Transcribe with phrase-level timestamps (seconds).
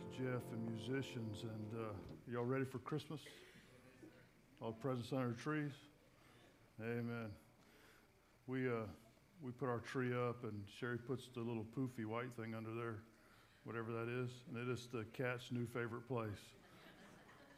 [0.00, 1.42] you, Jeff, and musicians.
[1.42, 1.92] And uh,
[2.30, 3.20] y'all ready for Christmas?
[4.60, 5.72] All presents under the trees?
[6.82, 7.28] Amen.
[8.46, 8.86] We, uh,
[9.42, 12.96] we put our tree up, and Sherry puts the little poofy white thing under there,
[13.64, 16.40] whatever that is, and it is the cat's new favorite place.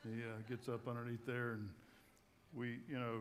[0.04, 1.68] He uh, gets up underneath there, and
[2.54, 3.20] we, you know,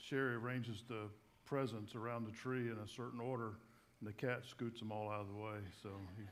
[0.00, 1.08] Sherry arranges the
[1.44, 3.54] presents around the tree in a certain order,
[4.00, 5.58] and the cat scoots them all out of the way.
[5.82, 6.22] So he,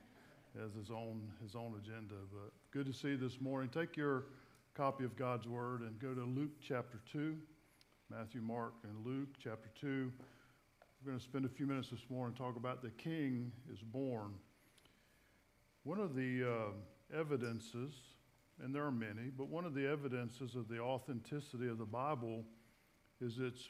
[0.60, 2.14] has his own his own agenda.
[2.32, 3.70] But good to see you this morning.
[3.70, 4.26] Take your
[4.74, 7.36] copy of God's Word and go to Luke chapter two,
[8.10, 10.12] Matthew, Mark, and Luke chapter two.
[11.04, 14.34] We're going to spend a few minutes this morning talk about the King is born.
[15.84, 17.94] One of the uh, evidences,
[18.62, 22.44] and there are many, but one of the evidences of the authenticity of the Bible
[23.20, 23.68] is its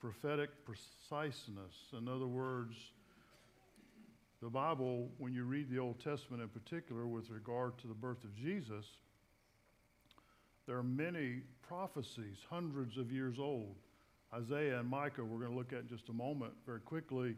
[0.00, 1.74] prophetic preciseness.
[1.96, 2.76] In other words,
[4.46, 8.22] the Bible, when you read the Old Testament in particular with regard to the birth
[8.22, 8.86] of Jesus,
[10.68, 13.74] there are many prophecies, hundreds of years old.
[14.32, 17.34] Isaiah and Micah, we're going to look at in just a moment very quickly,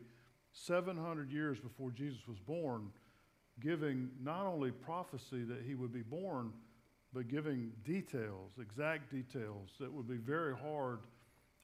[0.52, 2.90] 700 years before Jesus was born,
[3.58, 6.52] giving not only prophecy that he would be born,
[7.14, 10.98] but giving details, exact details that would be very hard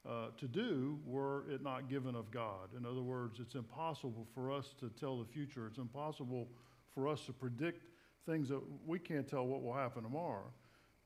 [0.08, 2.68] uh, to do were it not given of God.
[2.76, 5.66] In other words, it's impossible for us to tell the future.
[5.66, 6.48] It's impossible
[6.94, 7.86] for us to predict
[8.26, 10.50] things that we can't tell what will happen tomorrow.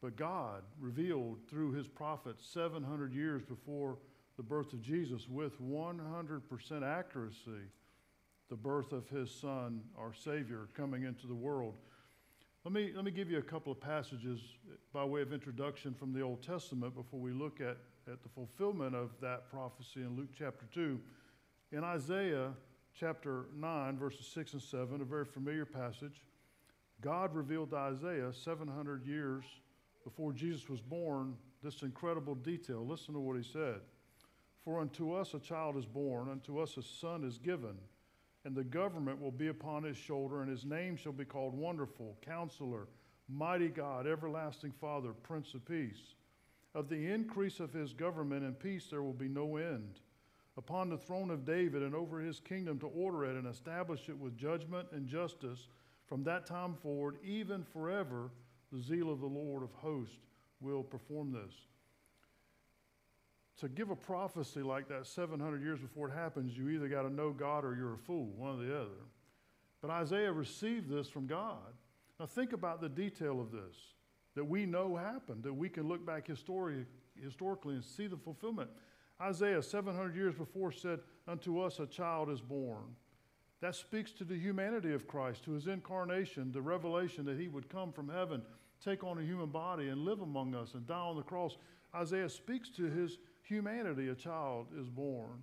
[0.01, 3.99] But God revealed through his prophets 700 years before
[4.37, 7.69] the birth of Jesus with 100% accuracy
[8.49, 11.75] the birth of his son, our Savior, coming into the world.
[12.65, 14.41] Let me, let me give you a couple of passages
[14.93, 17.77] by way of introduction from the Old Testament before we look at
[18.11, 20.99] at the fulfillment of that prophecy in Luke chapter 2.
[21.73, 22.53] In Isaiah
[22.99, 26.23] chapter 9, verses 6 and 7, a very familiar passage,
[27.03, 29.45] God revealed to Isaiah 700 years
[30.05, 32.87] before Jesus was born this incredible detail.
[32.87, 33.81] Listen to what he said.
[34.65, 37.77] For unto us a child is born, unto us a son is given,
[38.45, 42.17] and the government will be upon his shoulder, and his name shall be called Wonderful,
[42.25, 42.89] Counselor,
[43.29, 46.15] Mighty God, Everlasting Father, Prince of Peace.
[46.79, 49.99] Of the increase of his government and peace there will be no end.
[50.57, 54.17] Upon the throne of David and over his kingdom to order it and establish it
[54.17, 55.67] with judgment and justice
[56.07, 58.31] from that time forward, even forever,
[58.71, 60.21] the zeal of the Lord of hosts
[60.61, 61.53] will perform this.
[63.57, 67.13] To give a prophecy like that 700 years before it happens, you either got to
[67.13, 69.03] know God or you're a fool, one or the other.
[69.83, 71.75] But Isaiah received this from God.
[72.21, 73.75] Now, think about the detail of this
[74.39, 76.87] that we know happened, that we can look back histori-
[77.21, 78.71] historically and see the fulfillment.
[79.21, 82.85] Isaiah, 700 years before, said, Unto us a child is born.
[83.61, 87.69] That speaks to the humanity of Christ, to his incarnation, the revelation that he would
[87.69, 88.43] come from heaven,
[88.83, 91.57] take on a human body, and live among us and die on the cross.
[91.93, 95.43] Isaiah speaks to his humanity, a child is born.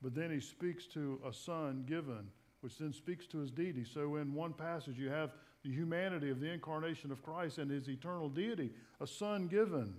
[0.00, 2.30] But then he speaks to a son given,
[2.62, 3.84] which then speaks to his deity.
[3.84, 5.34] So in one passage, you have
[5.64, 8.70] the humanity of the incarnation of Christ and his eternal deity.
[9.00, 9.94] A son given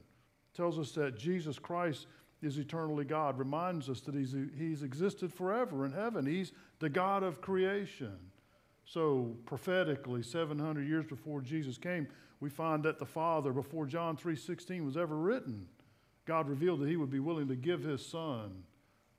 [0.55, 2.07] tells us that Jesus Christ
[2.41, 6.25] is eternally God, reminds us that he's, he's existed forever in heaven.
[6.25, 8.17] He's the God of creation.
[8.85, 12.07] So, prophetically, 700 years before Jesus came,
[12.39, 15.67] we find that the Father, before John 3.16 was ever written,
[16.25, 18.63] God revealed that he would be willing to give his son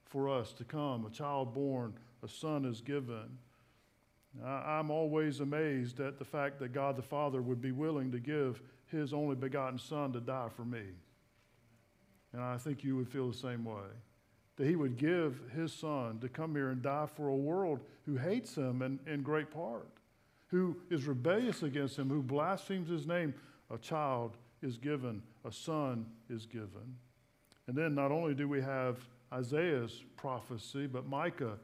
[0.04, 1.06] for us to come.
[1.06, 3.38] A child born, a son is given.
[4.44, 8.62] I'm always amazed at the fact that God the Father would be willing to give
[8.86, 10.84] his only begotten Son to die for me.
[12.32, 13.90] And I think you would feel the same way.
[14.56, 18.16] That he would give his Son to come here and die for a world who
[18.16, 19.88] hates him in, in great part,
[20.48, 23.34] who is rebellious against him, who blasphemes his name.
[23.70, 26.96] A child is given, a son is given.
[27.66, 28.98] And then not only do we have
[29.32, 31.58] Isaiah's prophecy, but Micah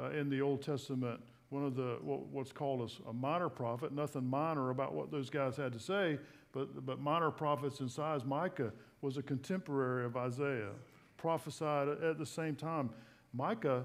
[0.00, 1.20] uh, in the Old Testament
[1.52, 3.92] one of the what's called a, a, minor prophet.
[3.92, 6.18] Nothing minor about what those guys had to say,
[6.52, 8.24] but but minor prophets in size.
[8.24, 8.72] Micah
[9.02, 10.70] was a contemporary of Isaiah,
[11.18, 12.90] prophesied at the same time.
[13.34, 13.84] Micah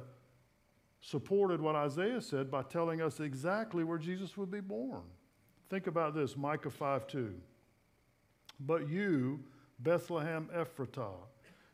[1.02, 5.04] supported what Isaiah said by telling us exactly where Jesus would be born.
[5.70, 7.34] Think about this, Micah 5 2.
[8.62, 9.44] But you,
[9.80, 11.20] Bethlehem Ephratah,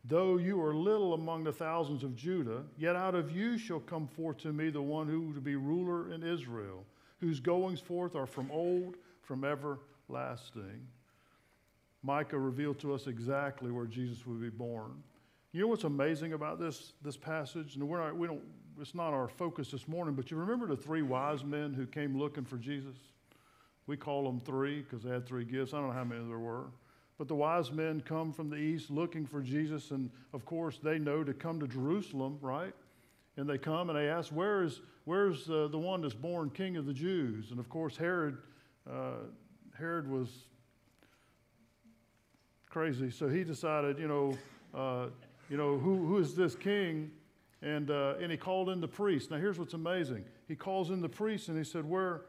[0.05, 4.07] Though you are little among the thousands of Judah, yet out of you shall come
[4.07, 6.83] forth to me the one who will be ruler in Israel,
[7.21, 10.85] whose goings forth are from old, from everlasting.
[12.03, 14.91] Micah revealed to us exactly where Jesus would be born.
[15.53, 17.75] You know what's amazing about this, this passage?
[17.75, 18.41] And we're not, we don't,
[18.81, 22.17] it's not our focus this morning, but you remember the three wise men who came
[22.17, 22.97] looking for Jesus?
[23.87, 25.73] We call them three because they had three gifts.
[25.73, 26.65] I don't know how many there were.
[27.17, 30.97] But the wise men come from the east looking for Jesus, and of course, they
[30.97, 32.73] know to come to Jerusalem, right?
[33.37, 36.77] And they come and they ask, Where is, where's uh, the one that's born king
[36.77, 37.51] of the Jews?
[37.51, 38.37] And of course, Herod,
[38.89, 39.25] uh,
[39.77, 40.29] Herod was
[42.69, 44.37] crazy, so he decided, you know,
[44.73, 45.09] uh,
[45.49, 47.11] you know, who, who is this king?
[47.61, 49.31] And, uh, and he called in the priest.
[49.31, 50.25] Now, here's what's amazing.
[50.47, 52.21] He calls in the priest and he said, Where,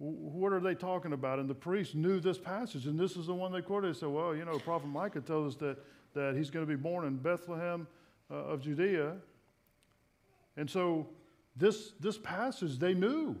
[0.00, 1.38] what are they talking about?
[1.38, 3.94] And the priest knew this passage, and this is the one they quoted.
[3.94, 5.76] They said, Well, you know, Prophet Micah tells us that,
[6.14, 7.86] that he's going to be born in Bethlehem
[8.30, 9.16] uh, of Judea.
[10.56, 11.06] And so
[11.54, 13.36] this, this passage they knew,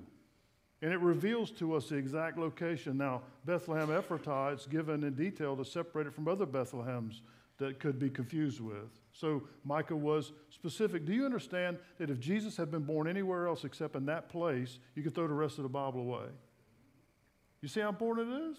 [0.82, 2.98] and it reveals to us the exact location.
[2.98, 7.20] Now, Bethlehem Ephratah, it's given in detail to separate it from other Bethlehems
[7.56, 9.00] that could be confused with.
[9.12, 11.06] So Micah was specific.
[11.06, 14.78] Do you understand that if Jesus had been born anywhere else except in that place,
[14.94, 16.28] you could throw the rest of the Bible away?
[17.62, 18.56] You see how important it is?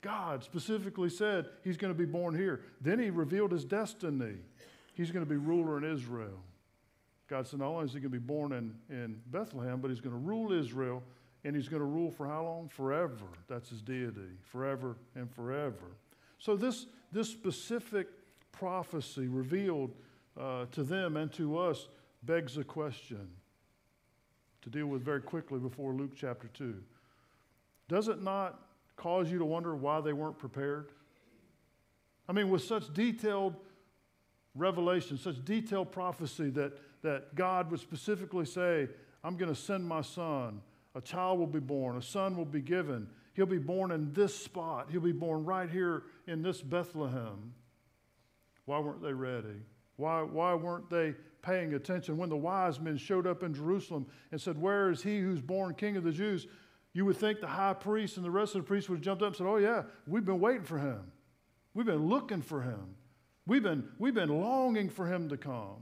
[0.00, 2.62] God specifically said he's going to be born here.
[2.80, 4.34] Then he revealed his destiny.
[4.94, 6.42] He's going to be ruler in Israel.
[7.28, 10.00] God said not only is he going to be born in, in Bethlehem, but he's
[10.00, 11.02] going to rule Israel,
[11.44, 12.68] and he's going to rule for how long?
[12.68, 13.24] Forever.
[13.48, 15.96] That's his deity, forever and forever.
[16.38, 18.08] So this, this specific
[18.50, 19.94] prophecy revealed
[20.38, 21.86] uh, to them and to us
[22.24, 23.28] begs a question
[24.62, 26.82] to deal with very quickly before Luke chapter 2.
[27.88, 28.60] Does it not
[28.96, 30.92] cause you to wonder why they weren't prepared?
[32.28, 33.54] I mean, with such detailed
[34.54, 38.88] revelation, such detailed prophecy that, that God would specifically say,
[39.24, 40.60] I'm going to send my son.
[40.94, 43.08] A child will be born, a son will be given.
[43.34, 44.88] He'll be born in this spot.
[44.90, 47.54] He'll be born right here in this Bethlehem.
[48.66, 49.62] Why weren't they ready?
[49.96, 52.18] Why, why weren't they paying attention?
[52.18, 55.74] When the wise men showed up in Jerusalem and said, Where is he who's born
[55.74, 56.46] king of the Jews?
[56.94, 59.22] You would think the high priest and the rest of the priests would have jumped
[59.22, 61.00] up and said, Oh, yeah, we've been waiting for him.
[61.74, 62.96] We've been looking for him.
[63.46, 65.76] We've been, we've been longing for him to come.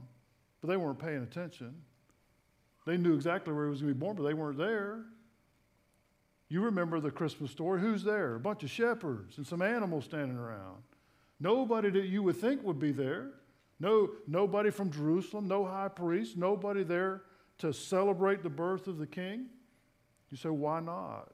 [0.61, 1.75] But they weren't paying attention.
[2.85, 5.03] They knew exactly where he was going to be born, but they weren't there.
[6.49, 7.79] You remember the Christmas story.
[7.79, 8.35] Who's there?
[8.35, 10.83] A bunch of shepherds and some animals standing around.
[11.39, 13.31] Nobody that you would think would be there.
[13.79, 17.23] No, nobody from Jerusalem, no high priest, nobody there
[17.59, 19.47] to celebrate the birth of the king.
[20.31, 21.33] You say, why not?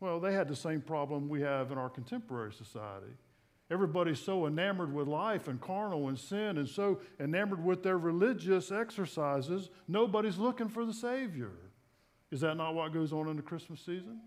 [0.00, 3.12] Well, they had the same problem we have in our contemporary society.
[3.70, 8.70] Everybody's so enamored with life and carnal and sin and so enamored with their religious
[8.70, 11.52] exercises, nobody's looking for the Savior.
[12.30, 14.20] Is that not what goes on in the Christmas season?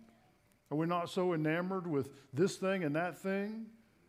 [0.71, 3.67] Are we not so enamored with this thing and that thing?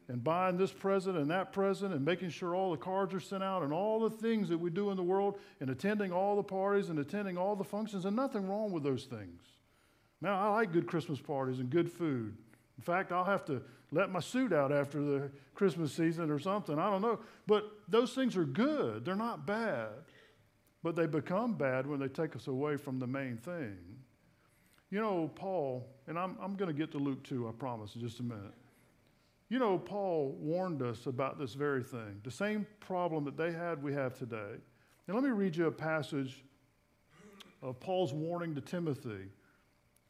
[0.08, 3.43] And buying this present and that present and making sure all the cards are sent
[3.43, 6.43] out and all the things that we do in the world and attending all the
[6.43, 9.43] parties and attending all the functions, and nothing wrong with those things.
[10.20, 12.37] Now, I like good Christmas parties and good food.
[12.76, 16.78] In fact, I'll have to let my suit out after the Christmas season or something.
[16.78, 17.20] I don't know.
[17.46, 19.90] But those things are good, they're not bad.
[20.82, 23.76] But they become bad when they take us away from the main thing.
[24.90, 28.00] You know, Paul, and I'm, I'm going to get to Luke 2, I promise, in
[28.00, 28.55] just a minute.
[29.48, 32.20] You know, Paul warned us about this very thing.
[32.22, 34.56] The same problem that they had, we have today.
[35.06, 36.44] And let me read you a passage
[37.62, 39.30] of Paul's warning to Timothy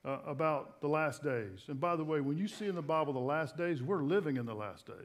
[0.04, 1.64] uh, about the last days.
[1.68, 4.36] And by the way, when you see in the Bible the last days, we're living
[4.36, 4.96] in the last days.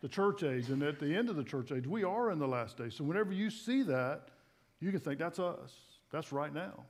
[0.00, 2.48] The church age, and at the end of the church age, we are in the
[2.48, 2.94] last days.
[2.94, 4.28] So whenever you see that,
[4.80, 5.72] you can think that's us.
[6.10, 6.84] That's right now.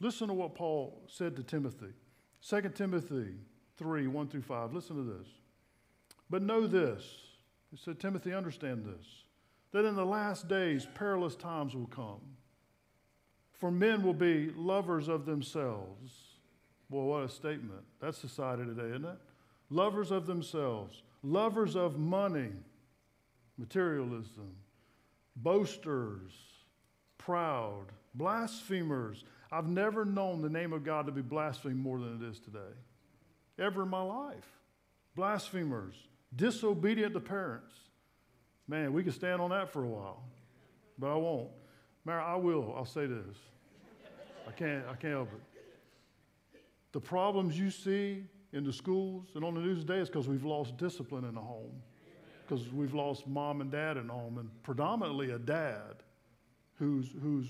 [0.00, 1.92] Listen to what Paul said to Timothy.
[2.46, 3.34] 2 Timothy
[3.78, 4.72] 3 1 through 5.
[4.72, 5.26] Listen to this.
[6.30, 7.02] But know this,
[7.70, 9.06] he said, Timothy, understand this,
[9.72, 12.20] that in the last days perilous times will come.
[13.52, 16.12] For men will be lovers of themselves.
[16.90, 17.82] Boy, what a statement.
[18.00, 19.18] That's society today, isn't it?
[19.70, 22.50] Lovers of themselves, lovers of money,
[23.56, 24.54] materialism,
[25.36, 26.32] boasters,
[27.18, 29.24] proud, blasphemers.
[29.50, 32.58] I've never known the name of God to be blasphemed more than it is today,
[33.58, 34.60] ever in my life.
[35.14, 35.94] Blasphemers,
[36.36, 37.74] disobedient to parents.
[38.66, 40.22] Man, we could stand on that for a while,
[40.98, 41.50] but I won't.
[42.04, 42.74] Mary, I will.
[42.76, 43.36] I'll say this.
[44.46, 45.40] I can't, I can't help it.
[46.92, 50.44] The problems you see in the schools and on the news today is because we've
[50.44, 51.72] lost discipline in the home,
[52.46, 56.02] because we've lost mom and dad in the home, and predominantly a dad
[56.78, 57.48] who's, who's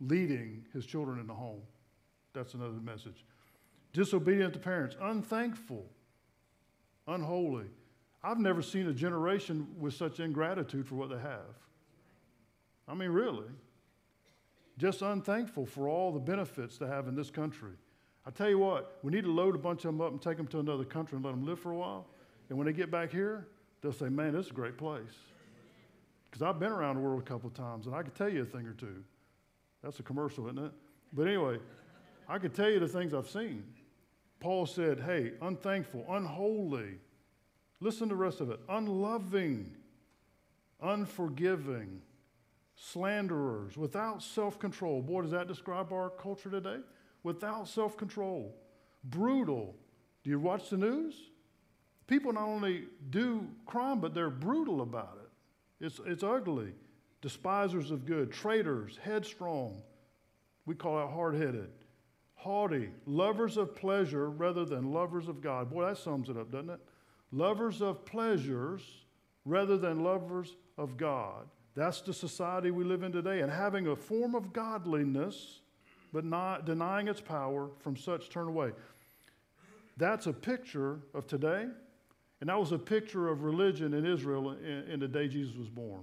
[0.00, 1.62] leading his children in the home.
[2.34, 3.24] That's another message.
[3.92, 5.86] Disobedient to parents, unthankful,
[7.06, 7.66] unholy,
[8.24, 11.56] I've never seen a generation with such ingratitude for what they have.
[12.86, 13.48] I mean, really.
[14.78, 17.72] Just unthankful for all the benefits they have in this country.
[18.24, 20.36] I tell you what, we need to load a bunch of them up and take
[20.36, 22.06] them to another country and let them live for a while.
[22.48, 23.48] And when they get back here,
[23.80, 25.14] they'll say, man, this is a great place.
[26.30, 28.42] Because I've been around the world a couple of times and I could tell you
[28.42, 29.02] a thing or two.
[29.82, 30.72] That's a commercial, isn't it?
[31.12, 31.58] But anyway,
[32.28, 33.64] I could tell you the things I've seen.
[34.38, 36.98] Paul said, hey, unthankful, unholy.
[37.82, 39.74] Listen to the rest of it unloving,
[40.80, 42.00] unforgiving,
[42.76, 45.02] slanderers, without self control.
[45.02, 46.78] Boy, does that describe our culture today?
[47.24, 48.54] Without self control,
[49.02, 49.74] brutal.
[50.22, 51.14] Do you watch the news?
[52.06, 55.86] People not only do crime, but they're brutal about it.
[55.86, 56.74] It's, it's ugly.
[57.20, 59.82] Despisers of good, traitors, headstrong.
[60.66, 61.70] We call it hard headed.
[62.34, 65.70] Haughty, lovers of pleasure rather than lovers of God.
[65.70, 66.80] Boy, that sums it up, doesn't it?
[67.32, 68.82] Lovers of pleasures
[69.44, 71.46] rather than lovers of God.
[71.74, 73.40] That's the society we live in today.
[73.40, 75.60] And having a form of godliness,
[76.12, 78.72] but not denying its power, from such turn away.
[79.96, 81.66] That's a picture of today
[82.42, 85.68] and that was a picture of religion in Israel in, in, the day Jesus was
[85.68, 86.02] born.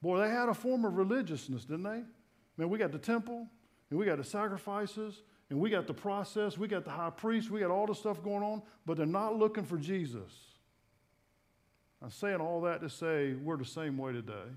[0.00, 2.02] Boy, they had a form of religiousness, didn't they?
[2.56, 3.46] Man, we got the temple,
[3.90, 7.50] and we got the sacrifices, and we got the process, we got the high priest,
[7.50, 10.32] we got all the stuff going on, but they're not looking for Jesus.
[12.02, 14.48] I'm saying all that to say we're the same way today.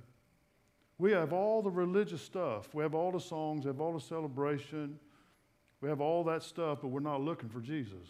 [0.98, 2.74] We have all the religious stuff.
[2.74, 5.00] We have all the songs, we have all the celebration,
[5.82, 8.08] we have all that stuff, but we're not looking for Jesus.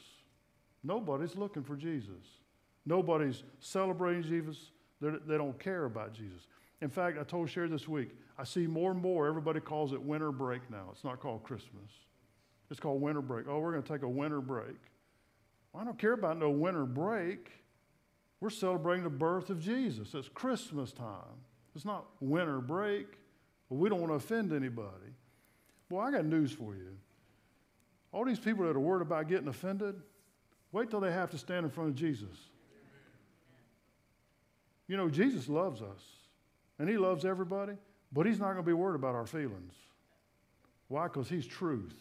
[0.84, 2.40] Nobody's looking for Jesus.
[2.86, 4.72] Nobody's celebrating Jesus.
[5.00, 6.48] They're, they do not care about Jesus.
[6.82, 10.02] In fact, I told Sherry this week, I see more and more, everybody calls it
[10.02, 10.90] winter break now.
[10.92, 11.92] It's not called Christmas.
[12.70, 13.46] It's called winter break.
[13.48, 14.78] Oh, we're going to take a winter break.
[15.72, 17.52] Well, I don't care about no winter break.
[18.42, 20.14] We're celebrating the birth of Jesus.
[20.14, 21.40] It's Christmas time.
[21.76, 23.08] It's not winter break.
[23.70, 25.14] We don't want to offend anybody.
[25.90, 26.98] Well, I got news for you.
[28.12, 29.96] All these people that are worried about getting offended,
[30.74, 32.50] wait till they have to stand in front of Jesus.
[34.88, 36.02] You know, Jesus loves us,
[36.80, 37.74] and He loves everybody,
[38.12, 39.74] but He's not going to be worried about our feelings.
[40.90, 41.04] Why?
[41.04, 41.96] Because He's truth.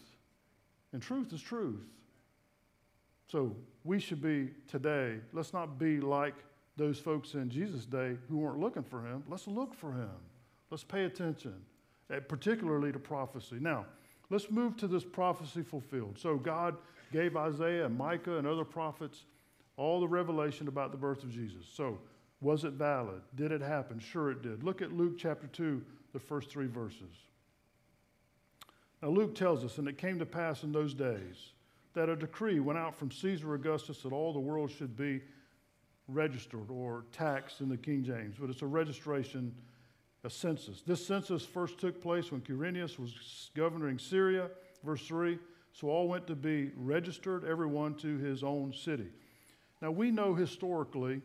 [0.93, 1.87] And truth is truth.
[3.31, 6.35] So we should be today, let's not be like
[6.77, 9.23] those folks in Jesus' day who weren't looking for Him.
[9.29, 10.11] Let's look for Him.
[10.71, 11.55] Let's pay attention,
[12.11, 13.57] eh, particularly to prophecy.
[13.61, 13.87] Now,
[14.31, 16.19] let's move to this prophecy fulfilled.
[16.19, 16.77] So God
[17.13, 19.25] gave Isaiah and Micah and other prophets
[19.77, 21.67] all the revelation about the birth of Jesus.
[21.73, 21.99] So
[22.41, 23.23] was it valid?
[23.37, 23.99] Did it happen?
[24.01, 24.65] Sure, it did.
[24.65, 25.81] Look at Luke chapter 2,
[26.13, 27.27] the first three verses.
[29.03, 31.53] Now, Luke tells us, and it came to pass in those days
[31.95, 35.21] that a decree went out from Caesar Augustus that all the world should be
[36.09, 39.55] registered or taxed in the King James, but it's a registration,
[40.25, 40.83] a census.
[40.83, 44.51] This census first took place when Quirinius was governing Syria,
[44.85, 45.39] verse 3.
[45.73, 49.07] So all went to be registered, everyone to his own city.
[49.81, 51.23] Now we know historically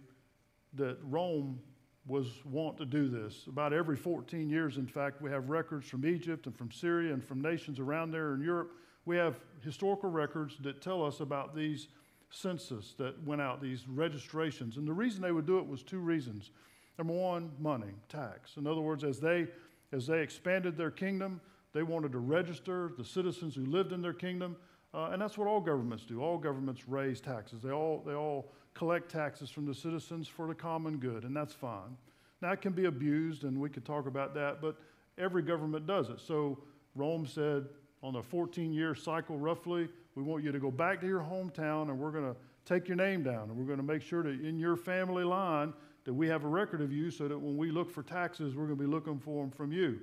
[0.74, 1.60] that Rome
[2.08, 3.48] was wont to do this.
[3.48, 7.24] About every 14 years, in fact, we have records from Egypt and from Syria and
[7.24, 8.72] from nations around there in Europe.
[9.06, 11.88] We have historical records that tell us about these
[12.30, 14.78] census that went out, these registrations.
[14.78, 16.52] And the reason they would do it was two reasons.
[16.98, 18.58] Number one, money, tax.
[18.58, 19.48] In other words, as they
[19.92, 21.40] as they expanded their kingdom,
[21.72, 24.56] they wanted to register the citizens who lived in their kingdom.
[24.94, 26.22] Uh, and that's what all governments do.
[26.22, 27.62] All governments raise taxes.
[27.62, 31.54] They all, they all collect taxes from the citizens for the common good, and that's
[31.54, 31.98] fine.
[32.42, 34.78] Now, it can be abused, and we could talk about that, but
[35.18, 36.20] every government does it.
[36.20, 36.60] So
[36.96, 37.66] Rome said
[38.06, 41.90] on a 14 year cycle, roughly, we want you to go back to your hometown,
[41.90, 44.42] and we're going to take your name down, and we're going to make sure that
[44.42, 47.72] in your family line that we have a record of you so that when we
[47.72, 50.00] look for taxes, we're going to be looking for them from you.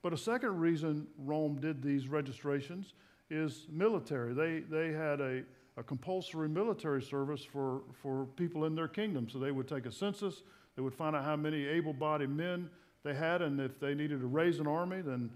[0.00, 2.94] But a second reason Rome did these registrations
[3.30, 4.32] is military.
[4.32, 5.42] They, they had a,
[5.76, 9.28] a compulsory military service for, for people in their kingdom.
[9.28, 10.44] So they would take a census,
[10.76, 12.70] they would find out how many able bodied men
[13.02, 15.30] they had, and if they needed to raise an army, then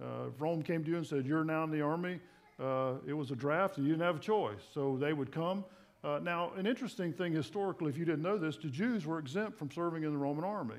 [0.00, 2.20] uh, if Rome came to you and said, You're now in the army,
[2.58, 4.60] uh, it was a draft and you didn't have a choice.
[4.72, 5.64] So they would come.
[6.02, 9.58] Uh, now, an interesting thing historically, if you didn't know this, the Jews were exempt
[9.58, 10.78] from serving in the Roman army.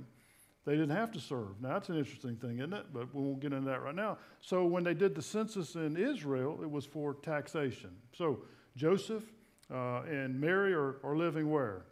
[0.66, 1.60] They didn't have to serve.
[1.60, 2.86] Now, that's an interesting thing, isn't it?
[2.94, 4.18] But we won't get into that right now.
[4.42, 7.92] So, when they did the census in Israel, it was for taxation.
[8.14, 8.44] So,
[8.76, 9.24] Joseph
[9.72, 11.86] uh, and Mary are, are living where?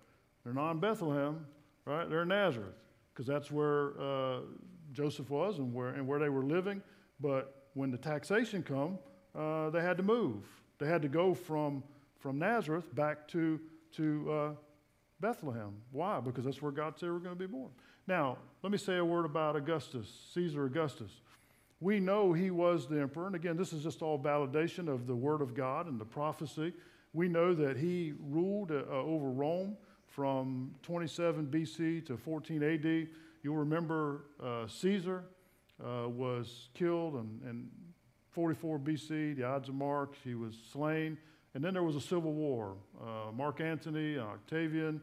[0.43, 1.45] They're not in Bethlehem,
[1.85, 2.09] right?
[2.09, 2.75] They're in Nazareth,
[3.13, 4.39] because that's where uh,
[4.91, 6.81] Joseph was and where, and where they were living.
[7.19, 8.97] But when the taxation come,
[9.35, 10.43] uh, they had to move.
[10.79, 11.83] They had to go from,
[12.17, 13.59] from Nazareth back to,
[13.93, 14.49] to uh,
[15.19, 15.73] Bethlehem.
[15.91, 16.19] Why?
[16.19, 17.71] Because that's where God said we're going to be born.
[18.07, 21.11] Now, let me say a word about Augustus, Caesar Augustus.
[21.81, 23.27] We know he was the emperor.
[23.27, 26.73] And again, this is just all validation of the word of God and the prophecy.
[27.13, 33.07] We know that he ruled uh, over Rome from 27 BC to 14 AD.
[33.43, 35.23] You'll remember uh, Caesar
[35.83, 37.69] uh, was killed in, in
[38.31, 41.17] 44 BC, the Ides of March, he was slain.
[41.53, 42.75] And then there was a civil war.
[43.01, 45.01] Uh, Mark Antony, and Octavian,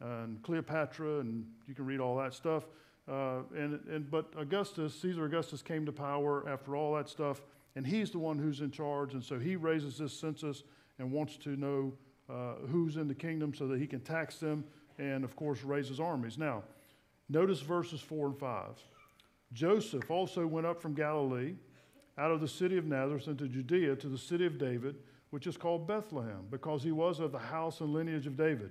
[0.00, 2.64] and Cleopatra, and you can read all that stuff.
[3.08, 7.40] Uh, and, and, but Augustus, Caesar Augustus came to power after all that stuff,
[7.76, 9.14] and he's the one who's in charge.
[9.14, 10.64] And so he raises this census
[10.98, 11.92] and wants to know
[12.28, 14.64] uh, who's in the kingdom so that he can tax them
[14.98, 16.36] and, of course, raise his armies.
[16.36, 16.62] Now,
[17.28, 18.64] notice verses 4 and 5.
[19.52, 21.54] Joseph also went up from Galilee,
[22.18, 24.96] out of the city of Nazareth into Judea to the city of David,
[25.30, 28.70] which is called Bethlehem, because he was of the house and lineage of David,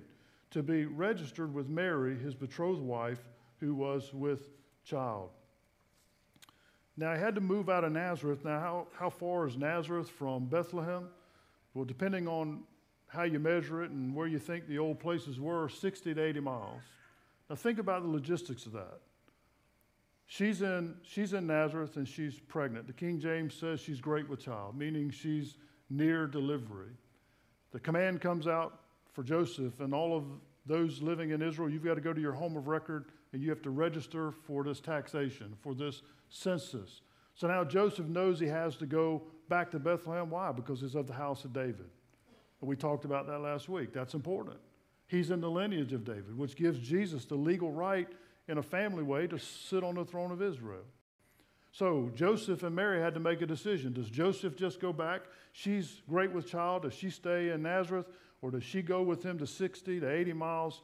[0.50, 3.28] to be registered with Mary, his betrothed wife,
[3.60, 4.48] who was with
[4.84, 5.30] child.
[6.96, 8.44] Now, he had to move out of Nazareth.
[8.44, 11.08] Now, how, how far is Nazareth from Bethlehem?
[11.74, 12.62] Well, depending on
[13.08, 16.40] how you measure it and where you think the old places were, 60 to 80
[16.40, 16.82] miles.
[17.50, 19.00] Now, think about the logistics of that.
[20.26, 22.86] She's in, she's in Nazareth and she's pregnant.
[22.86, 25.56] The King James says she's great with child, meaning she's
[25.88, 26.90] near delivery.
[27.72, 28.80] The command comes out
[29.12, 30.24] for Joseph and all of
[30.66, 33.50] those living in Israel you've got to go to your home of record and you
[33.50, 37.02] have to register for this taxation, for this census.
[37.34, 40.30] So now Joseph knows he has to go back to Bethlehem.
[40.30, 40.50] Why?
[40.50, 41.86] Because he's of the house of David.
[42.60, 43.92] And we talked about that last week.
[43.92, 44.56] That's important.
[45.06, 48.08] He's in the lineage of David, which gives Jesus the legal right
[48.48, 50.84] in a family way to sit on the throne of Israel.
[51.72, 53.92] So Joseph and Mary had to make a decision.
[53.92, 55.22] Does Joseph just go back?
[55.52, 56.82] She's great with child.
[56.82, 58.06] Does she stay in Nazareth?
[58.40, 60.82] Or does she go with him to 60 to 80 miles,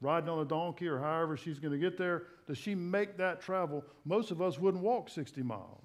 [0.00, 2.24] riding on a donkey or however she's going to get there?
[2.46, 3.84] Does she make that travel?
[4.04, 5.80] Most of us wouldn't walk 60 miles.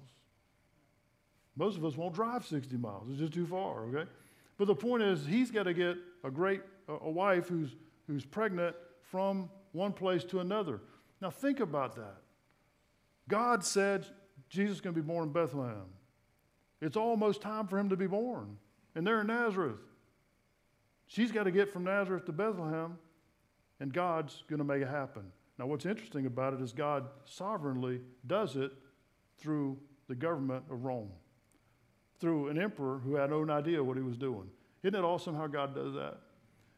[1.56, 3.08] Most of us won't drive 60 miles.
[3.10, 4.10] It's just too far, okay?
[4.58, 8.74] But the point is, he's got to get a great a wife who's, who's pregnant
[9.02, 10.80] from one place to another.
[11.20, 12.16] Now, think about that.
[13.28, 14.06] God said
[14.48, 15.86] Jesus is going to be born in Bethlehem.
[16.80, 18.56] It's almost time for him to be born.
[18.94, 19.80] And they're in Nazareth.
[21.06, 22.98] She's got to get from Nazareth to Bethlehem,
[23.80, 25.24] and God's going to make it happen.
[25.58, 28.72] Now, what's interesting about it is God sovereignly does it
[29.38, 29.78] through
[30.08, 31.10] the government of Rome,
[32.18, 34.48] through an emperor who had no idea what he was doing.
[34.82, 36.18] Isn't it awesome how God does that?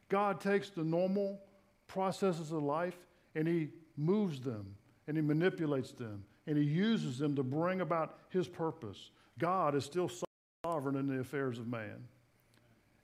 [0.09, 1.39] God takes the normal
[1.87, 2.97] processes of life
[3.35, 4.75] and he moves them
[5.07, 9.11] and he manipulates them and he uses them to bring about his purpose.
[9.39, 10.09] God is still
[10.65, 12.07] sovereign in the affairs of man.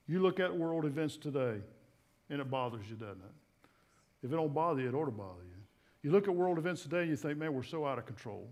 [0.08, 1.58] You look at world events today
[2.30, 3.66] and it bothers you, doesn't it?
[4.24, 5.56] If it don't bother you, it ought to bother you.
[6.02, 8.50] You look at world events today and you think, man, we're so out of control.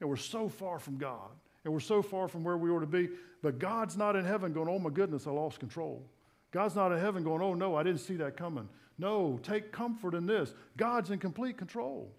[0.00, 1.30] And we're so far from God.
[1.64, 3.08] And we're so far from where we ought to be.
[3.42, 6.02] But God's not in heaven going, oh my goodness, I lost control.
[6.50, 8.68] God's not in heaven going, oh no, I didn't see that coming.
[8.98, 10.54] No, take comfort in this.
[10.76, 12.12] God's in complete control.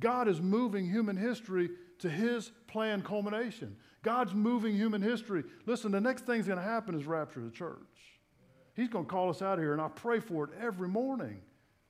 [0.00, 3.76] God is moving human history to his planned culmination.
[4.02, 5.44] God's moving human history.
[5.66, 7.78] Listen, the next thing's going to happen is rapture of the church.
[8.76, 11.40] He's going to call us out of here, and I pray for it every morning.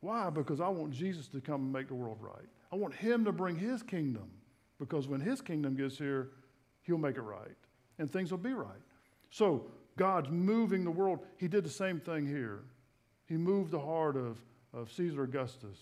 [0.00, 0.30] Why?
[0.30, 2.46] Because I want Jesus to come and make the world right.
[2.72, 4.30] I want him to bring his kingdom,
[4.78, 6.30] because when his kingdom gets here,
[6.82, 7.56] he'll make it right,
[7.98, 8.80] and things will be right.
[9.30, 9.66] So,
[9.98, 11.18] God's moving the world.
[11.36, 12.60] He did the same thing here.
[13.28, 14.38] He moved the heart of,
[14.72, 15.76] of Caesar Augustus.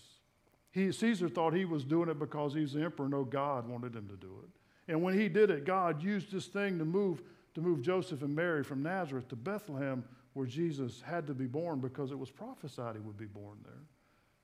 [0.71, 3.07] He, Caesar thought he was doing it because he's the emperor.
[3.07, 4.49] No, God wanted him to do it.
[4.91, 7.21] And when he did it, God used this thing to move,
[7.55, 11.79] to move Joseph and Mary from Nazareth to Bethlehem, where Jesus had to be born
[11.79, 13.83] because it was prophesied he would be born there.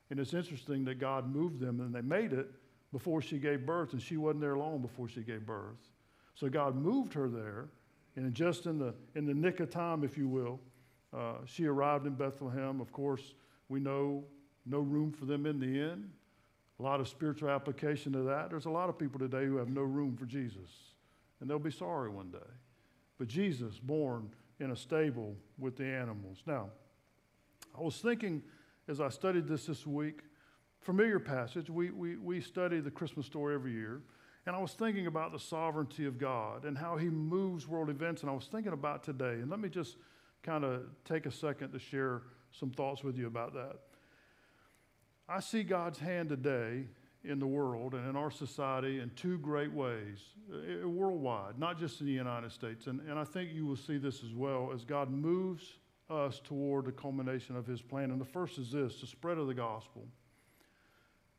[0.10, 2.50] And it's interesting that God moved them and they made it
[2.92, 5.90] before she gave birth, and she wasn't there long before she gave birth.
[6.36, 7.66] So God moved her there,
[8.16, 10.60] and just in the, in the nick of time, if you will,
[11.16, 12.82] uh, she arrived in Bethlehem.
[12.82, 13.34] Of course,
[13.70, 14.24] we know
[14.66, 16.10] no room for them in the inn.
[16.80, 18.50] A lot of spiritual application to that.
[18.50, 20.70] There's a lot of people today who have no room for Jesus,
[21.40, 22.40] and they'll be sorry one day.
[23.18, 26.40] But Jesus, born in a stable with the animals.
[26.46, 26.70] Now,
[27.78, 28.42] I was thinking
[28.88, 30.22] as I studied this this week,
[30.82, 31.70] familiar passage.
[31.70, 34.02] We, we, we study the Christmas story every year.
[34.46, 38.22] And I was thinking about the sovereignty of God and how He moves world events.
[38.22, 39.36] And I was thinking about today.
[39.36, 39.96] And let me just
[40.44, 43.80] kind of take a second to share some thoughts with you about that.
[45.28, 46.86] I see God's hand today
[47.24, 50.20] in the world and in our society in two great ways,
[50.54, 52.88] uh, worldwide, not just in the United States.
[52.88, 55.78] And, and I think you will see this as well as God moves
[56.10, 58.12] us toward the culmination of his plan.
[58.12, 60.06] And the first is this the spread of the gospel.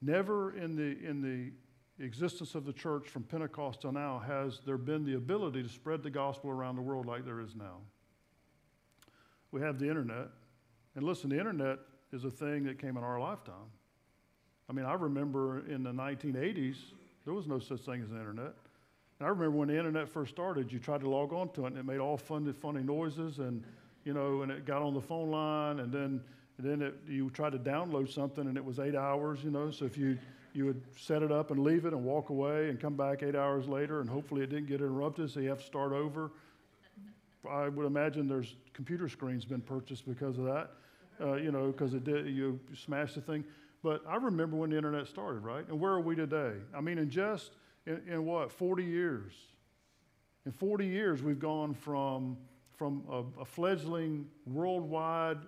[0.00, 4.78] Never in the, in the existence of the church from Pentecost till now has there
[4.78, 7.78] been the ability to spread the gospel around the world like there is now.
[9.54, 10.30] We have the internet.
[10.96, 11.78] And listen, the internet
[12.12, 13.70] is a thing that came in our lifetime.
[14.68, 16.78] I mean, I remember in the 1980s,
[17.24, 18.52] there was no such thing as the internet.
[19.20, 21.68] And I remember when the internet first started, you tried to log on to it
[21.68, 23.62] and it made all funny, funny noises and,
[24.04, 26.20] you know, and it got on the phone line and then,
[26.58, 29.70] and then it, you tried to download something and it was eight hours, you know.
[29.70, 30.18] So if you,
[30.52, 33.36] you would set it up and leave it and walk away and come back eight
[33.36, 36.32] hours later and hopefully it didn't get interrupted so you have to start over.
[37.50, 40.70] I would imagine there's computer screens been purchased because of that,
[41.20, 43.44] uh, you know, because it did, you smashed the thing.
[43.82, 45.66] But I remember when the internet started, right?
[45.68, 46.54] And where are we today?
[46.74, 47.52] I mean, in just,
[47.86, 49.32] in, in what, 40 years?
[50.46, 52.36] In 40 years, we've gone from,
[52.72, 55.38] from a, a fledgling worldwide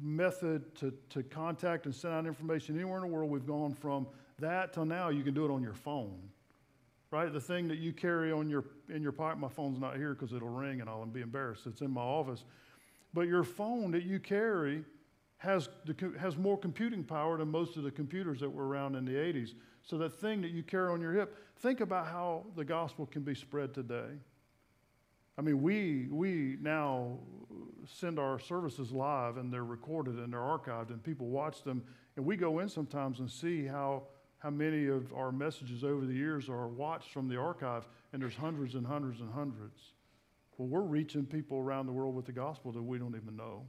[0.00, 3.30] method to, to contact and send out information anywhere in the world.
[3.30, 4.06] We've gone from
[4.38, 6.18] that till now, you can do it on your phone
[7.10, 7.32] right?
[7.32, 10.32] The thing that you carry on your, in your pocket, my phone's not here because
[10.32, 11.66] it'll ring and I'll be embarrassed.
[11.66, 12.44] It's in my office.
[13.12, 14.84] But your phone that you carry
[15.38, 19.04] has, the, has more computing power than most of the computers that were around in
[19.04, 19.54] the 80s.
[19.82, 23.22] So that thing that you carry on your hip, think about how the gospel can
[23.22, 24.18] be spread today.
[25.38, 27.18] I mean, we, we now
[27.86, 31.82] send our services live and they're recorded and they're archived and people watch them.
[32.16, 34.02] And we go in sometimes and see how
[34.40, 38.34] how many of our messages over the years are watched from the archive, and there's
[38.34, 39.92] hundreds and hundreds and hundreds.
[40.56, 43.64] Well, we're reaching people around the world with the gospel that we don't even know.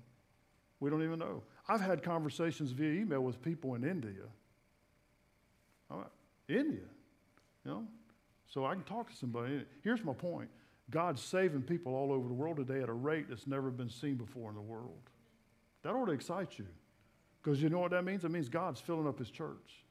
[0.80, 1.44] We don't even know.
[1.70, 4.24] I've had conversations via email with people in India.
[6.48, 6.88] India,
[7.66, 7.88] you know?
[8.48, 9.64] So I can talk to somebody.
[9.84, 10.50] Here's my point
[10.90, 14.16] God's saving people all over the world today at a rate that's never been seen
[14.16, 15.10] before in the world.
[15.84, 16.68] That ought to excite you.
[17.42, 18.24] Because you know what that means?
[18.24, 19.86] It means God's filling up his church.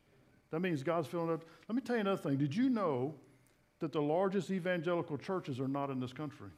[0.51, 1.45] That means God's filling up.
[1.69, 2.37] Let me tell you another thing.
[2.37, 3.15] Did you know
[3.79, 6.51] that the largest evangelical churches are not in this country?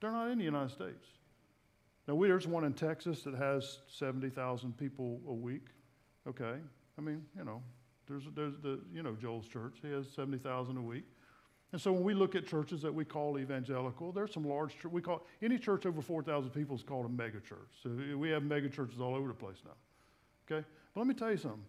[0.00, 1.06] They're not in the United States.
[2.08, 5.66] Now, we, there's one in Texas that has 70,000 people a week.
[6.26, 6.54] Okay.
[6.98, 7.62] I mean, you know,
[8.08, 9.78] there's, there's the, you know, Joel's church.
[9.82, 11.04] He has 70,000 a week.
[11.72, 15.02] And so when we look at churches that we call evangelical, there's some large, we
[15.02, 17.68] call, any church over 4,000 people is called a mega church.
[17.82, 19.72] So we have mega churches all over the place now.
[20.48, 20.66] Okay?
[20.94, 21.64] But let me tell you something.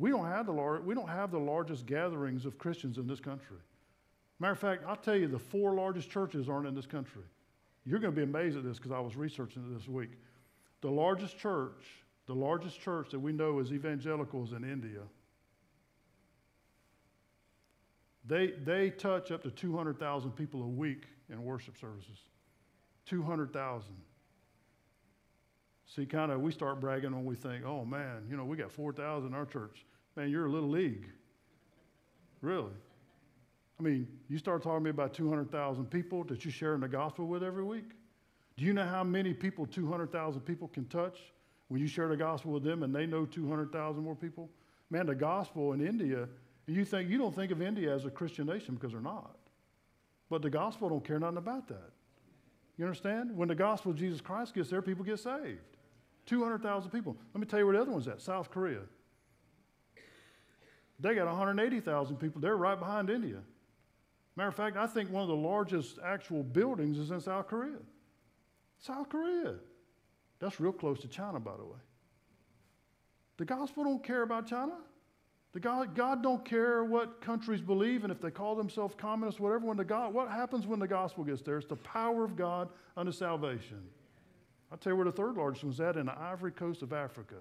[0.00, 3.20] We don't have the, lar- we don't have the largest gatherings of Christians in this
[3.20, 3.58] country.
[4.38, 7.24] Matter of fact, I'll tell you, the four largest churches aren't in this country.
[7.84, 10.12] You're going to be amazed at this because I was researching it this week.
[10.80, 11.84] The largest church,
[12.26, 15.02] the largest church that we know is evangelicals in India.
[18.26, 22.16] They, they touch up to 200,000 people a week in worship services.
[23.04, 23.84] 200,000.
[25.94, 28.72] See, kind of, we start bragging when we think, oh man, you know, we got
[28.72, 29.84] 4,000 in our church.
[30.16, 31.06] Man, you're a little league.
[32.42, 32.72] Really.
[33.78, 37.26] I mean, you start talking to me about 200,000 people that you're sharing the gospel
[37.26, 37.90] with every week.
[38.56, 41.18] Do you know how many people 200,000 people can touch
[41.68, 44.50] when you share the gospel with them and they know 200,000 more people?
[44.90, 46.28] Man, the gospel in India,
[46.66, 49.36] you think you don't think of India as a Christian nation because they're not.
[50.28, 51.90] But the gospel don't care nothing about that.
[52.76, 53.36] You understand?
[53.36, 55.60] When the gospel of Jesus Christ gets there, people get saved.
[56.26, 57.16] 200,000 people.
[57.34, 58.80] Let me tell you where the other one's at South Korea.
[61.00, 62.40] They got 180,000 people.
[62.40, 63.38] They're right behind India.
[64.36, 67.78] Matter of fact, I think one of the largest actual buildings is in South Korea.
[68.78, 69.54] South Korea.
[70.38, 71.78] That's real close to China, by the way.
[73.36, 74.74] The gospel don't care about China.
[75.52, 79.66] The God, God don't care what countries believe and if they call themselves communists, whatever.
[79.66, 81.58] When the God, what happens when the gospel gets there?
[81.58, 83.82] It's the power of God unto salvation.
[84.70, 87.36] I'll tell you where the third largest one's at in the Ivory Coast of Africa.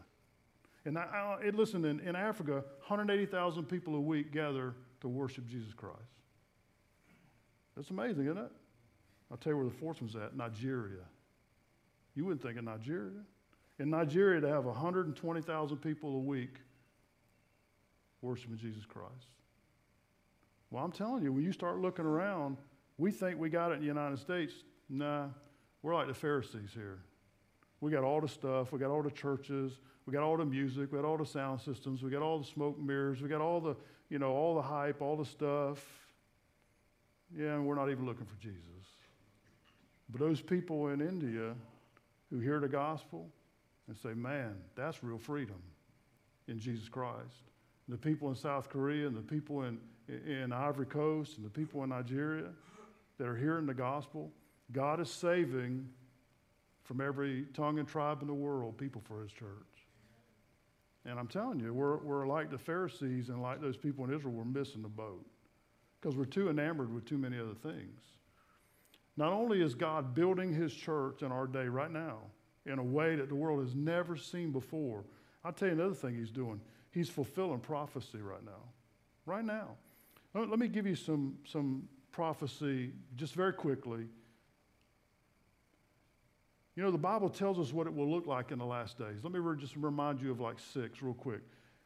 [0.90, 5.72] And I, I, listen, in, in Africa, 180,000 people a week gather to worship Jesus
[5.72, 6.00] Christ.
[7.76, 8.52] That's amazing, isn't it?
[9.30, 11.04] I'll tell you where the fourth one's at Nigeria.
[12.16, 13.22] You wouldn't think of Nigeria.
[13.78, 16.56] In Nigeria, they have 120,000 people a week
[18.24, 19.28] worshiping Jesus Christ.
[20.72, 22.58] Well, I'm telling you, when you start looking around,
[22.98, 24.54] we think we got it in the United States.
[24.90, 25.28] Nah,
[25.84, 27.04] we're like the Pharisees here.
[27.80, 28.72] We got all the stuff.
[28.72, 29.74] We got all the churches.
[30.10, 30.92] We got all the music.
[30.92, 32.02] We got all the sound systems.
[32.02, 33.22] We got all the smoke mirrors.
[33.22, 33.76] We got all the,
[34.10, 35.86] you know, all the hype, all the stuff.
[37.38, 38.58] Yeah, and we're not even looking for Jesus.
[40.10, 41.54] But those people in India
[42.32, 43.30] who hear the gospel
[43.88, 45.62] and say, man, that's real freedom
[46.48, 47.44] in Jesus Christ.
[47.86, 51.52] And the people in South Korea and the people in, in Ivory Coast and the
[51.52, 52.48] people in Nigeria
[53.20, 54.32] that are hearing the gospel,
[54.72, 55.88] God is saving
[56.84, 59.79] from every tongue and tribe in the world, people for his church.
[61.06, 64.34] And I'm telling you, we're, we're like the Pharisees and like those people in Israel,
[64.34, 65.26] we're missing the boat
[66.00, 68.02] because we're too enamored with too many other things.
[69.18, 72.20] Not only is God building his church in our day right now
[72.66, 75.04] in a way that the world has never seen before,
[75.44, 76.60] I'll tell you another thing he's doing.
[76.92, 78.64] He's fulfilling prophecy right now.
[79.26, 79.76] Right now.
[80.34, 84.06] Let me give you some, some prophecy just very quickly.
[86.80, 89.18] You know, the Bible tells us what it will look like in the last days.
[89.22, 91.42] Let me just remind you of like six real quick.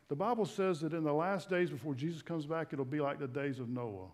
[0.08, 3.18] The Bible says that in the last days before Jesus comes back, it'll be like
[3.18, 4.10] the days of Noah.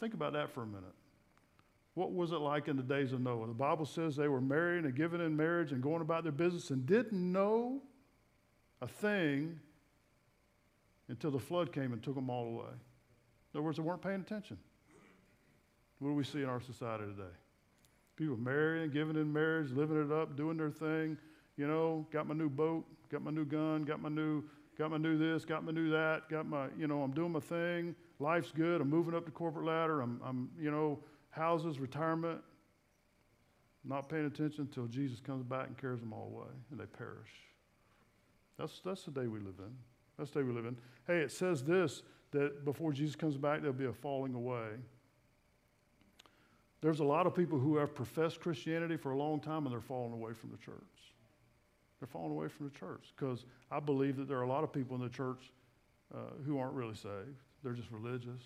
[0.00, 0.94] Think about that for a minute.
[1.92, 3.46] What was it like in the days of Noah?
[3.46, 6.70] The Bible says they were married and given in marriage and going about their business
[6.70, 7.82] and didn't know
[8.80, 9.60] a thing
[11.08, 12.72] until the flood came and took them all away.
[13.52, 14.56] In other words, they weren't paying attention.
[15.98, 17.34] What do we see in our society today?
[18.16, 21.18] People marrying, giving in marriage, living it up, doing their thing.
[21.56, 24.42] You know, got my new boat, got my new gun, got my new,
[24.78, 27.40] got my new this, got my new that, got my, you know, I'm doing my
[27.40, 27.94] thing.
[28.20, 28.80] Life's good.
[28.80, 30.00] I'm moving up the corporate ladder.
[30.00, 31.00] I'm, I'm you know,
[31.30, 32.40] houses, retirement.
[33.84, 37.28] Not paying attention until Jesus comes back and carries them all away, and they perish.
[38.58, 39.74] That's, that's the day we live in.
[40.16, 40.76] That's the day we live in.
[41.06, 44.70] Hey, it says this that before Jesus comes back, there'll be a falling away.
[46.84, 49.80] There's a lot of people who have professed Christianity for a long time and they're
[49.80, 50.76] falling away from the church.
[51.98, 54.70] They're falling away from the church because I believe that there are a lot of
[54.70, 55.50] people in the church
[56.14, 57.40] uh, who aren't really saved.
[57.62, 58.42] They're just religious,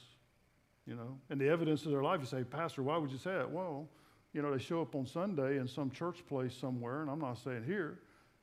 [0.87, 1.19] you know.
[1.31, 3.51] And the evidence of their life, you say, Pastor, why would you say that?
[3.51, 3.89] Well,
[4.33, 7.39] you know, they show up on Sunday in some church place somewhere, and I'm not
[7.39, 7.99] saying here,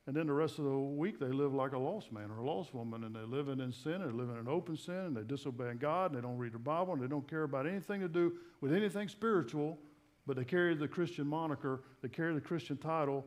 [0.07, 2.45] and then the rest of the week, they live like a lost man or a
[2.45, 5.23] lost woman, and they're living in sin, and they're living in open sin, and they're
[5.23, 8.07] disobeying God, and they don't read the Bible, and they don't care about anything to
[8.07, 9.79] do with anything spiritual,
[10.27, 13.25] but they carry the Christian moniker, they carry the Christian title,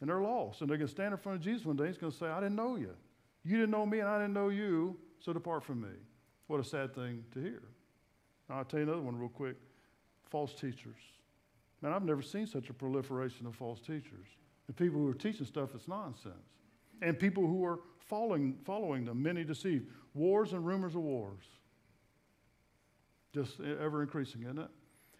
[0.00, 0.60] and they're lost.
[0.60, 2.18] And they're going to stand in front of Jesus one day, and he's going to
[2.18, 2.94] say, I didn't know you.
[3.44, 5.96] You didn't know me, and I didn't know you, so depart from me.
[6.46, 7.62] What a sad thing to hear.
[8.48, 9.56] Now, I'll tell you another one real quick
[10.30, 10.98] false teachers.
[11.80, 14.28] Man, I've never seen such a proliferation of false teachers
[14.66, 16.34] the people who are teaching stuff that's nonsense,
[17.00, 19.86] and people who are following, following them, many deceived.
[20.14, 21.44] Wars and rumors of wars.
[23.34, 24.68] Just ever increasing, isn't it?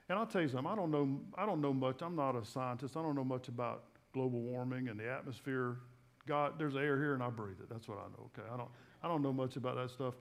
[0.09, 2.03] And I'll tell you something, I don't know, I don't know much.
[2.03, 2.97] I'm not a scientist.
[2.97, 5.79] I don't know much about global warming and the atmosphere.
[6.27, 7.71] God, there's air here and I breathe it.
[7.71, 8.47] That's what I know, okay?
[8.53, 8.69] I don't,
[9.03, 10.15] I don't know much about that stuff.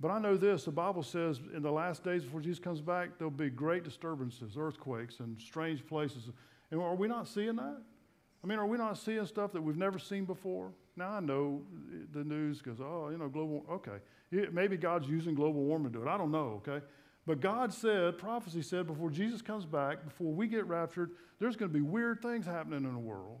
[0.00, 3.16] But I know this the Bible says in the last days before Jesus comes back,
[3.16, 6.28] there'll be great disturbances, earthquakes, and strange places.
[6.70, 7.80] And are we not seeing that?
[8.44, 10.70] I mean, are we not seeing stuff that we've never seen before?
[10.96, 11.62] Now I know
[12.12, 13.96] the news goes, oh, you know, global, okay.
[14.52, 16.10] Maybe God's using global warming to do it.
[16.10, 16.84] I don't know, okay?
[17.26, 21.70] But God said, prophecy said, before Jesus comes back, before we get raptured, there's going
[21.70, 23.40] to be weird things happening in the world.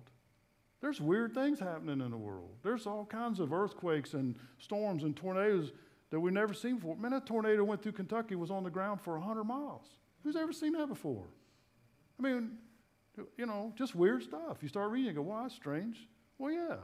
[0.80, 2.50] There's weird things happening in the world.
[2.62, 5.72] There's all kinds of earthquakes and storms and tornadoes
[6.10, 6.96] that we've never seen before.
[6.96, 9.86] Man, that tornado went through Kentucky, was on the ground for 100 miles.
[10.22, 11.26] Who's ever seen that before?
[12.18, 12.52] I mean,
[13.36, 14.58] you know, just weird stuff.
[14.60, 16.08] You start reading, you go, well, that's strange.
[16.38, 16.76] Well, yeah.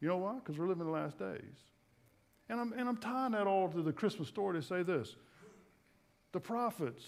[0.00, 0.34] You know why?
[0.34, 1.56] Because we're living the last days.
[2.48, 5.16] And I'm, and I'm tying that all to the Christmas story to say this.
[6.32, 7.04] The prophets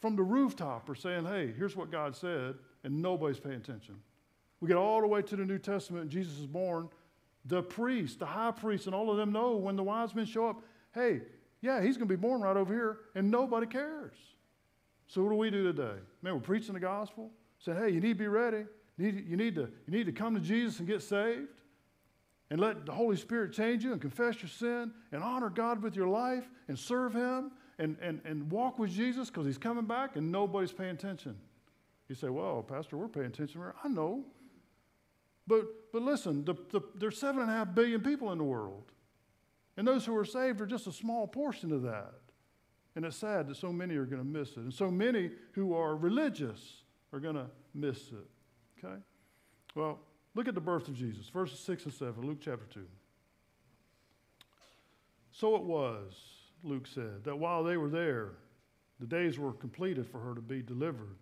[0.00, 3.96] from the rooftop are saying, hey, here's what God said, and nobody's paying attention.
[4.60, 6.88] We get all the way to the New Testament, and Jesus is born.
[7.44, 10.48] The priest, the high priest, and all of them know when the wise men show
[10.48, 10.62] up,
[10.94, 11.22] hey,
[11.60, 14.16] yeah, he's going to be born right over here, and nobody cares.
[15.06, 15.98] So what do we do today?
[16.22, 18.64] Man, we're preaching the gospel, saying, hey, you need to be ready.
[18.96, 21.48] You need, you need, to, you need to come to Jesus and get saved
[22.50, 25.96] and let the Holy Spirit change you and confess your sin and honor God with
[25.96, 30.16] your life and serve Him and, and, and walk with Jesus because He's coming back
[30.16, 31.36] and nobody's paying attention.
[32.08, 33.60] You say, well, Pastor, we're paying attention.
[33.60, 33.74] Here.
[33.82, 34.24] I know.
[35.46, 38.92] But, but listen, the, the, there's seven and a half billion people in the world.
[39.76, 42.14] And those who are saved are just a small portion of that.
[42.96, 44.58] And it's sad that so many are going to miss it.
[44.58, 48.84] And so many who are religious are going to miss it.
[48.84, 48.96] Okay?
[49.74, 49.98] Well,
[50.34, 52.86] look at the birth of Jesus, verses 6 and 7, Luke chapter 2.
[55.32, 56.14] So it was,
[56.62, 58.32] Luke said, that while they were there,
[59.00, 61.18] the days were completed for her to be delivered.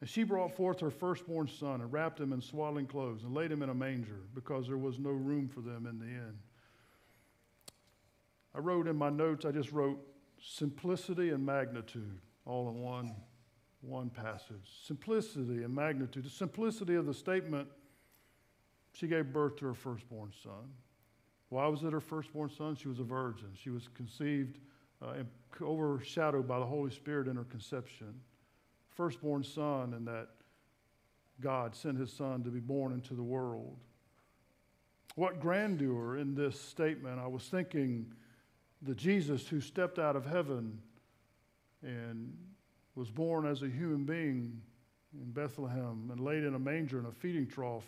[0.00, 3.52] And she brought forth her firstborn son and wrapped him in swaddling clothes and laid
[3.52, 6.38] him in a manger because there was no room for them in the inn.
[8.54, 9.98] I wrote in my notes, I just wrote
[10.44, 13.14] simplicity and magnitude all in one,
[13.80, 14.70] one passage.
[14.84, 16.24] Simplicity and magnitude.
[16.24, 17.68] The simplicity of the statement
[18.92, 20.70] she gave birth to her firstborn son.
[21.48, 22.76] Why was it her firstborn son?
[22.76, 23.48] She was a virgin.
[23.54, 24.58] She was conceived
[25.02, 25.26] uh, and
[25.60, 28.14] overshadowed by the Holy Spirit in her conception.
[28.90, 30.28] Firstborn son, and that
[31.40, 33.76] God sent his son to be born into the world.
[35.16, 37.18] What grandeur in this statement.
[37.18, 38.12] I was thinking
[38.84, 40.78] the Jesus who stepped out of heaven
[41.82, 42.36] and
[42.94, 44.60] was born as a human being
[45.14, 47.86] in Bethlehem and laid in a manger in a feeding trough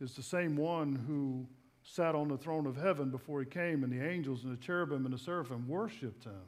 [0.00, 1.46] is the same one who
[1.84, 5.04] sat on the throne of heaven before he came, and the angels and the cherubim
[5.04, 6.44] and the seraphim worshiped him.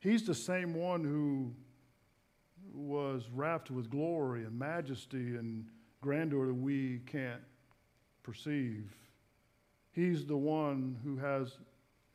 [0.00, 1.52] He's the same one who
[2.74, 5.66] was wrapped with glory and majesty and
[6.00, 7.40] grandeur that we can't
[8.22, 8.92] perceive.
[9.92, 11.56] He's the one who has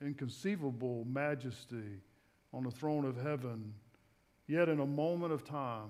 [0.01, 2.01] inconceivable majesty
[2.53, 3.73] on the throne of heaven.
[4.47, 5.89] Yet, in a moment of time,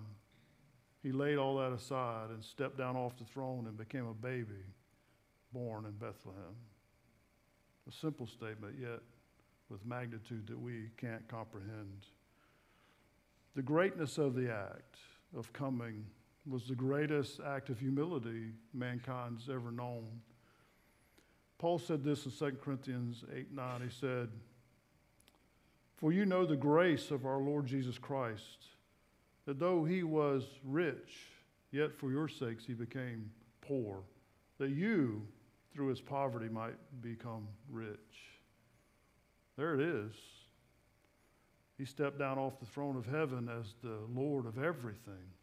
[1.01, 4.65] he laid all that aside and stepped down off the throne and became a baby
[5.53, 6.55] born in Bethlehem.
[7.87, 8.99] A simple statement, yet
[9.69, 12.05] with magnitude that we can't comprehend.
[13.55, 14.97] The greatness of the act
[15.37, 16.05] of coming
[16.47, 20.21] was the greatest act of humility mankind's ever known.
[21.59, 23.81] Paul said this in 2 Corinthians 8 9.
[23.81, 24.29] He said,
[25.97, 28.65] For you know the grace of our Lord Jesus Christ,
[29.45, 31.27] that though he was rich,
[31.71, 34.03] yet for your sakes he became poor,
[34.57, 35.27] that you,
[35.73, 37.97] through his poverty, might become rich.
[39.57, 40.13] There it is.
[41.77, 45.33] He stepped down off the throne of heaven as the Lord of everything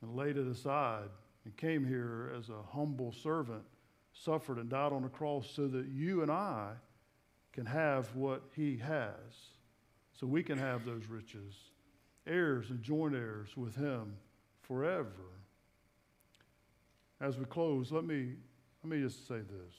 [0.00, 1.10] and laid it aside
[1.44, 3.64] and came here as a humble servant
[4.12, 6.72] suffered and died on the cross so that you and I
[7.52, 9.14] can have what he has,
[10.18, 11.54] so we can have those riches,
[12.26, 14.14] heirs and joint heirs with him
[14.62, 15.08] forever.
[17.20, 18.34] As we close, let me,
[18.82, 19.74] let me just say this.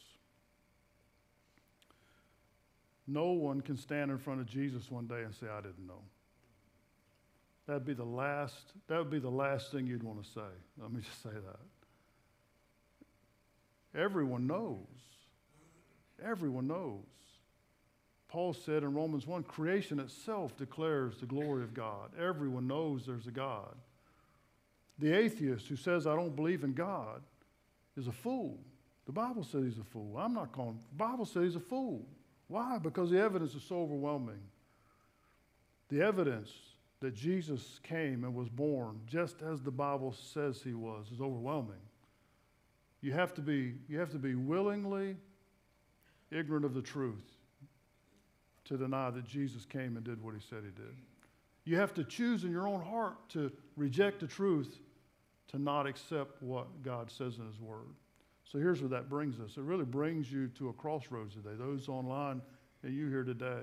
[3.08, 6.02] No one can stand in front of Jesus one day and say, I didn't know.
[7.68, 10.42] That'd be the last, that would be the last thing you'd want to say.
[10.80, 11.81] Let me just say that.
[13.96, 14.78] Everyone knows.
[16.24, 17.04] Everyone knows.
[18.28, 22.12] Paul said in Romans 1 creation itself declares the glory of God.
[22.18, 23.76] Everyone knows there's a God.
[25.00, 27.22] The atheist who says, I don't believe in God,
[27.98, 28.58] is a fool.
[29.06, 30.18] The Bible says he's a fool.
[30.18, 32.06] I'm not calling, the Bible says he's a fool.
[32.48, 32.78] Why?
[32.78, 34.40] Because the evidence is so overwhelming.
[35.90, 36.52] The evidence
[37.02, 41.82] that Jesus came and was born just as the Bible says he was is overwhelming.
[43.02, 45.16] You have to be, you have to be willingly
[46.32, 47.26] ignorant of the truth
[48.66, 50.96] to deny that Jesus came and did what he said he did.
[51.66, 54.80] You have to choose in your own heart to reject the truth,
[55.50, 57.96] to not accept what God says in his word.
[58.52, 59.58] So here's where that brings us.
[59.58, 61.56] It really brings you to a crossroads today.
[61.58, 62.42] Those online
[62.84, 63.62] and you here today.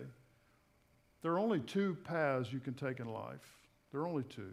[1.23, 3.57] There are only two paths you can take in life.
[3.91, 4.53] There are only two.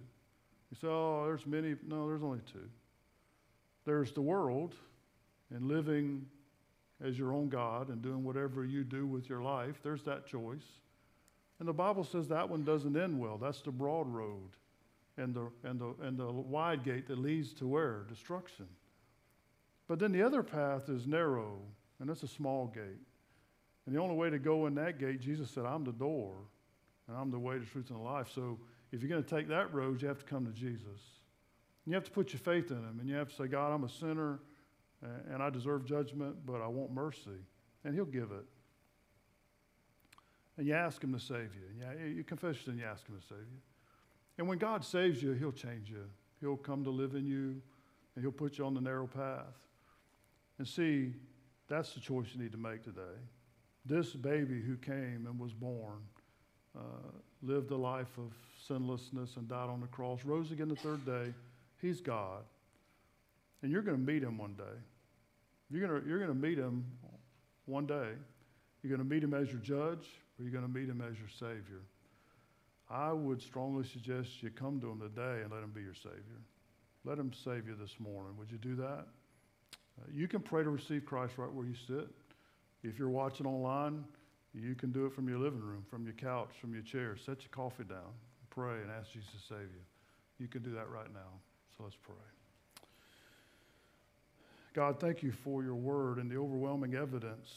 [0.72, 1.76] You say, oh, there's many.
[1.88, 2.68] No, there's only two.
[3.86, 4.76] There's the world
[5.54, 6.26] and living
[7.04, 9.80] as your own God and doing whatever you do with your life.
[9.84, 10.66] There's that choice.
[11.60, 13.38] And the Bible says that one doesn't end well.
[13.38, 14.50] That's the broad road
[15.18, 18.06] and the, and the, and the wide gate that leads to where?
[18.10, 18.68] Destruction.
[19.88, 21.60] But then the other path is narrow,
[22.00, 23.02] and that's a small gate.
[23.86, 26.34] And the only way to go in that gate, Jesus said, I'm the door,
[27.08, 28.30] and I'm the way, the truth, and the life.
[28.34, 28.58] So
[28.92, 31.00] if you're going to take that road, you have to come to Jesus.
[31.86, 33.84] You have to put your faith in him, and you have to say, God, I'm
[33.84, 34.40] a sinner,
[35.32, 37.40] and I deserve judgment, but I want mercy.
[37.84, 38.46] And he'll give it.
[40.58, 41.86] And you ask him to save you.
[41.88, 43.60] And you, you confess and you ask him to save you.
[44.38, 46.06] And when God saves you, he'll change you.
[46.42, 47.62] He'll come to live in you,
[48.16, 49.44] and he'll put you on the narrow path.
[50.58, 51.14] And see,
[51.68, 53.02] that's the choice you need to make today.
[53.86, 56.00] This baby who came and was born
[56.76, 56.82] uh,
[57.44, 58.32] lived a life of
[58.68, 61.34] sinlessness and died on the cross, rose again the third day.
[61.82, 62.44] He's God.
[63.62, 64.64] And you're going to meet him one day.
[65.72, 66.86] You're going you're to meet him
[67.66, 68.10] one day.
[68.84, 70.08] You're going to meet him as your judge,
[70.38, 71.82] or you're going to meet him as your Savior.
[72.90, 76.42] I would strongly suggest you come to him today and let him be your Savior.
[77.04, 78.38] Let him save you this morning.
[78.38, 79.06] Would you do that?
[79.98, 82.08] Uh, you can pray to receive Christ right where you sit.
[82.84, 84.04] If you're watching online,
[84.54, 87.18] you can do it from your living room, from your couch, from your chair.
[87.18, 88.14] Set your coffee down,
[88.50, 89.84] pray, and ask Jesus to save you.
[90.38, 91.40] You can do that right now.
[91.78, 92.16] So let's pray.
[94.74, 97.54] God, thank you for your word and the overwhelming evidence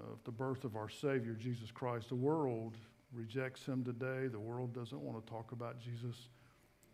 [0.00, 2.08] of the birth of our Savior, Jesus Christ.
[2.08, 2.76] The world
[3.12, 4.28] rejects him today.
[4.28, 6.28] The world doesn't want to talk about Jesus.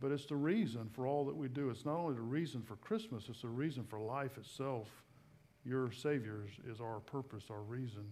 [0.00, 1.70] But it's the reason for all that we do.
[1.70, 4.88] It's not only the reason for Christmas, it's the reason for life itself.
[5.64, 8.04] Your Savior is our purpose, our reason.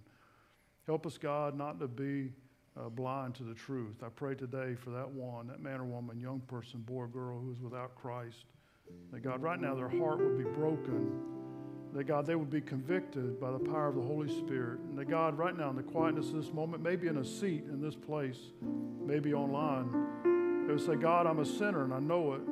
[0.87, 2.33] Help us, God, not to be
[2.79, 4.03] uh, blind to the truth.
[4.05, 7.39] I pray today for that one, that man or woman, young person, boy or girl
[7.39, 8.45] who is without Christ.
[9.12, 11.11] That God, right now, their heart would be broken
[11.97, 14.81] that God, they would be convicted by the power of the Holy Spirit.
[14.81, 17.64] And that God, right now, in the quietness of this moment, maybe in a seat
[17.64, 18.37] in this place,
[19.01, 22.43] maybe online, they would say, God, I'm a sinner and I know it.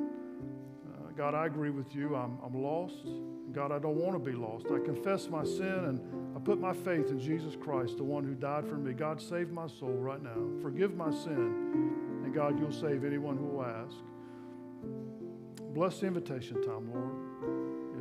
[1.15, 2.15] God, I agree with you.
[2.15, 3.07] I'm, I'm lost.
[3.53, 4.65] God, I don't want to be lost.
[4.67, 6.01] I confess my sin and
[6.35, 8.91] I put my faith in Jesus Christ, the one who died for me.
[8.93, 10.35] God, save my soul right now.
[10.61, 11.93] Forgive my sin.
[12.23, 13.95] And God, you'll save anyone who will ask.
[15.73, 17.11] Bless the invitation time, Lord.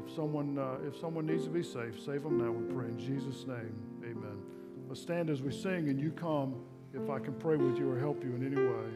[0.05, 2.99] If someone, uh, if someone needs to be saved, save them now, we pray in
[2.99, 3.75] Jesus' name.
[4.03, 4.43] Amen.
[4.89, 6.57] Let's stand as we sing and you come
[6.93, 8.91] if I can pray with you or help you in any way.